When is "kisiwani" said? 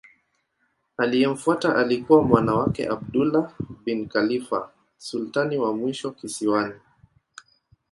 6.11-6.79